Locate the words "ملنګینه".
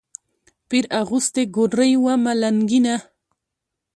2.23-2.95